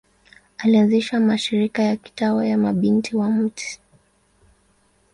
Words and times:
Alianzisha 0.57 1.19
mashirika 1.19 1.83
ya 1.83 1.95
kitawa 1.95 2.45
ya 2.47 2.57
Mabinti 2.57 3.15
wa 3.17 3.29
Mt. 3.29 3.79